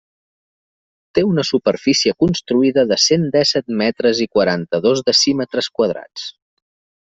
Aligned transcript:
Té 1.17 1.23
una 1.31 1.43
superfície 1.49 2.15
construïda 2.23 2.87
de 2.93 2.99
cent 3.05 3.29
dèsset 3.37 3.69
metres 3.85 4.25
i 4.27 4.29
quaranta-dos 4.39 5.07
decímetres 5.13 5.73
quadrats. 5.79 6.29